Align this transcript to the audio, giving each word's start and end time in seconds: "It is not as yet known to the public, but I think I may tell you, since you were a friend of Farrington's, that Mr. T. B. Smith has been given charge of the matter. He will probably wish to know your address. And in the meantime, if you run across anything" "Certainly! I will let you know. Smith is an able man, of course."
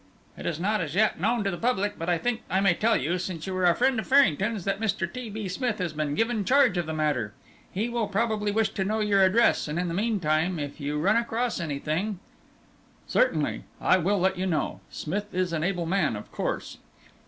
"It 0.35 0.47
is 0.47 0.59
not 0.59 0.81
as 0.81 0.95
yet 0.95 1.19
known 1.19 1.43
to 1.43 1.51
the 1.51 1.59
public, 1.59 1.99
but 1.99 2.09
I 2.09 2.17
think 2.17 2.41
I 2.49 2.59
may 2.59 2.73
tell 2.73 2.97
you, 2.97 3.19
since 3.19 3.45
you 3.45 3.53
were 3.53 3.65
a 3.67 3.75
friend 3.75 3.99
of 3.99 4.07
Farrington's, 4.07 4.63
that 4.65 4.79
Mr. 4.79 5.05
T. 5.05 5.29
B. 5.29 5.47
Smith 5.47 5.77
has 5.77 5.93
been 5.93 6.15
given 6.15 6.43
charge 6.43 6.75
of 6.79 6.87
the 6.87 6.91
matter. 6.95 7.35
He 7.71 7.87
will 7.87 8.07
probably 8.07 8.51
wish 8.51 8.69
to 8.69 8.83
know 8.83 8.99
your 8.99 9.21
address. 9.21 9.67
And 9.67 9.77
in 9.77 9.89
the 9.89 9.93
meantime, 9.93 10.57
if 10.57 10.79
you 10.79 10.97
run 10.97 11.17
across 11.17 11.59
anything" 11.59 12.19
"Certainly! 13.07 13.63
I 13.79 13.99
will 13.99 14.17
let 14.19 14.39
you 14.39 14.47
know. 14.47 14.79
Smith 14.89 15.35
is 15.35 15.53
an 15.53 15.63
able 15.63 15.85
man, 15.85 16.15
of 16.15 16.31
course." 16.31 16.79